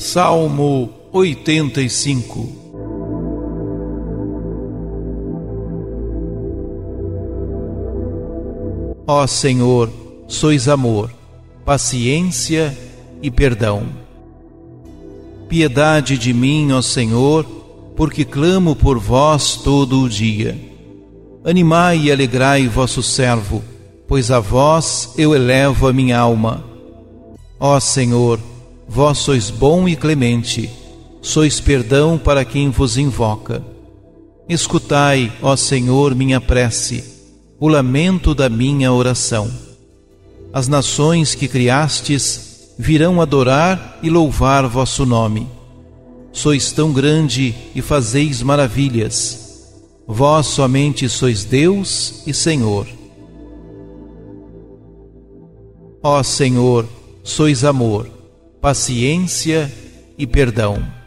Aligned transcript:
Salmo 0.00 0.90
85 1.12 2.48
Ó 9.04 9.26
Senhor, 9.26 9.90
sois 10.28 10.68
amor, 10.68 11.12
paciência 11.64 12.78
e 13.20 13.28
perdão. 13.28 13.88
Piedade 15.48 16.16
de 16.16 16.32
mim, 16.32 16.70
ó 16.70 16.80
Senhor, 16.80 17.44
porque 17.96 18.24
clamo 18.24 18.76
por 18.76 19.00
vós 19.00 19.56
todo 19.56 20.00
o 20.02 20.08
dia. 20.08 20.56
Animai 21.44 22.02
e 22.02 22.12
alegrai 22.12 22.68
vosso 22.68 23.02
servo, 23.02 23.64
pois 24.06 24.30
a 24.30 24.38
vós 24.38 25.12
eu 25.18 25.34
elevo 25.34 25.88
a 25.88 25.92
minha 25.92 26.20
alma. 26.20 26.62
Ó 27.58 27.80
Senhor, 27.80 28.38
Vós 28.88 29.18
sois 29.18 29.50
bom 29.50 29.86
e 29.86 29.94
clemente, 29.94 30.70
sois 31.20 31.60
perdão 31.60 32.16
para 32.16 32.42
quem 32.42 32.70
vos 32.70 32.96
invoca. 32.96 33.62
Escutai, 34.48 35.30
ó 35.42 35.54
Senhor, 35.56 36.14
minha 36.14 36.40
prece, 36.40 37.04
o 37.60 37.68
lamento 37.68 38.34
da 38.34 38.48
minha 38.48 38.90
oração. 38.90 39.50
As 40.54 40.66
nações 40.68 41.34
que 41.34 41.46
criastes 41.46 42.72
virão 42.78 43.20
adorar 43.20 43.98
e 44.02 44.08
louvar 44.08 44.66
vosso 44.66 45.04
nome. 45.04 45.46
Sois 46.32 46.72
tão 46.72 46.90
grande 46.90 47.54
e 47.74 47.82
fazeis 47.82 48.42
maravilhas. 48.42 49.74
Vós 50.06 50.46
somente 50.46 51.10
sois 51.10 51.44
Deus 51.44 52.22
e 52.26 52.32
Senhor. 52.32 52.86
Ó 56.02 56.22
Senhor, 56.22 56.88
sois 57.22 57.64
amor 57.64 58.17
paciência 58.60 59.72
e 60.16 60.26
perdão. 60.26 60.97